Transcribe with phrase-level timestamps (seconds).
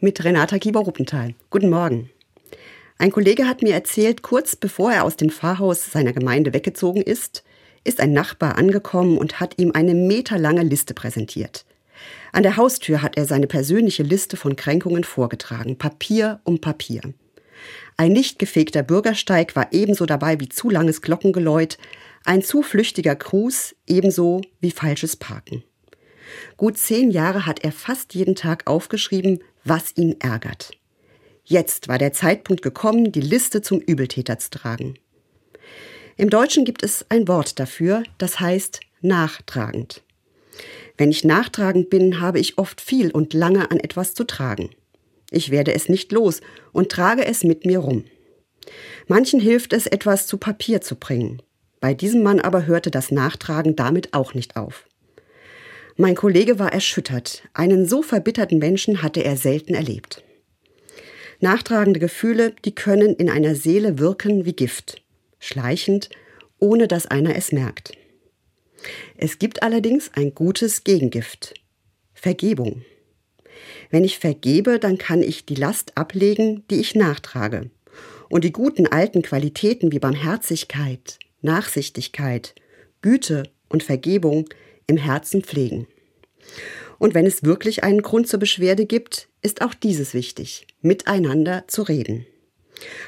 [0.00, 1.34] mit Renata Kieber-Ruppenthal.
[1.50, 2.10] Guten Morgen.
[2.98, 7.42] Ein Kollege hat mir erzählt, kurz bevor er aus dem Pfarrhaus seiner Gemeinde weggezogen ist,
[7.82, 11.64] ist ein Nachbar angekommen und hat ihm eine meterlange Liste präsentiert.
[12.32, 17.00] An der Haustür hat er seine persönliche Liste von Kränkungen vorgetragen, Papier um Papier.
[17.96, 21.76] Ein nicht gefegter Bürgersteig war ebenso dabei wie zu langes Glockengeläut,
[22.24, 25.64] ein zu flüchtiger Gruß ebenso wie falsches Parken.
[26.56, 30.72] Gut zehn Jahre hat er fast jeden Tag aufgeschrieben, was ihn ärgert.
[31.44, 34.94] Jetzt war der Zeitpunkt gekommen, die Liste zum Übeltäter zu tragen.
[36.16, 40.02] Im Deutschen gibt es ein Wort dafür, das heißt nachtragend.
[40.96, 44.70] Wenn ich nachtragend bin, habe ich oft viel und lange an etwas zu tragen.
[45.30, 46.40] Ich werde es nicht los
[46.72, 48.04] und trage es mit mir rum.
[49.06, 51.40] Manchen hilft es, etwas zu Papier zu bringen.
[51.80, 54.86] Bei diesem Mann aber hörte das Nachtragen damit auch nicht auf.
[56.00, 57.42] Mein Kollege war erschüttert.
[57.54, 60.22] Einen so verbitterten Menschen hatte er selten erlebt.
[61.40, 65.02] Nachtragende Gefühle, die können in einer Seele wirken wie Gift,
[65.40, 66.08] schleichend,
[66.60, 67.90] ohne dass einer es merkt.
[69.16, 71.54] Es gibt allerdings ein gutes Gegengift.
[72.14, 72.82] Vergebung.
[73.90, 77.70] Wenn ich vergebe, dann kann ich die Last ablegen, die ich nachtrage.
[78.30, 82.54] Und die guten alten Qualitäten wie Barmherzigkeit, Nachsichtigkeit,
[83.02, 84.48] Güte und Vergebung
[84.88, 85.86] im Herzen pflegen.
[86.98, 91.82] Und wenn es wirklich einen Grund zur Beschwerde gibt, ist auch dieses wichtig, miteinander zu
[91.82, 92.26] reden.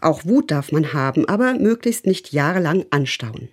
[0.00, 3.48] Auch Wut darf man haben, aber möglichst nicht jahrelang anstauen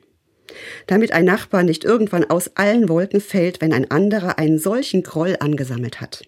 [0.88, 5.38] damit ein Nachbar nicht irgendwann aus allen Wolken fällt, wenn ein anderer einen solchen Groll
[5.39, 6.23] angesammelt hat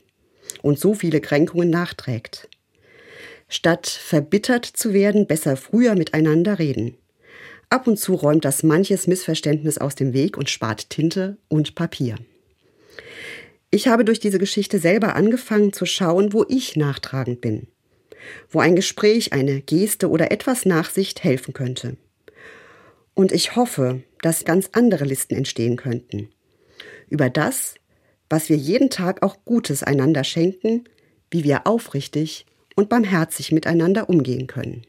[0.61, 2.49] und so viele Kränkungen nachträgt.
[3.47, 6.95] Statt verbittert zu werden, besser früher miteinander reden.
[7.71, 12.17] Ab und zu räumt das manches Missverständnis aus dem Weg und spart Tinte und Papier.
[13.69, 17.67] Ich habe durch diese Geschichte selber angefangen zu schauen, wo ich nachtragend bin,
[18.49, 21.95] wo ein Gespräch, eine Geste oder etwas Nachsicht helfen könnte.
[23.13, 26.27] Und ich hoffe, dass ganz andere Listen entstehen könnten.
[27.07, 27.75] Über das,
[28.29, 30.83] was wir jeden Tag auch Gutes einander schenken,
[31.29, 32.45] wie wir aufrichtig
[32.75, 34.85] und barmherzig miteinander umgehen können.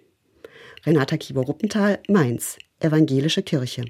[0.85, 3.85] Renata Kieber-Ruppenthal, Mainz, Evangelische Kirche.